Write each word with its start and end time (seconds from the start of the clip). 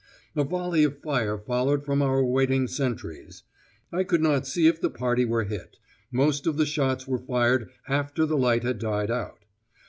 A 0.35 0.43
volley 0.43 0.83
of 0.83 0.97
fire 0.97 1.37
followed 1.37 1.85
from 1.85 2.01
our 2.01 2.23
waiting 2.25 2.67
sentries. 2.67 3.43
I 3.91 4.03
could 4.03 4.23
not 4.23 4.47
see 4.47 4.65
if 4.65 4.81
the 4.81 4.89
party 4.89 5.25
were 5.25 5.43
hit; 5.43 5.77
most 6.11 6.47
of 6.47 6.57
the 6.57 6.65
shots 6.65 7.07
were 7.07 7.19
fired 7.19 7.69
after 7.87 8.25
the 8.25 8.35
light 8.35 8.63
had 8.63 8.79
died 8.79 9.11
out. 9.11 9.45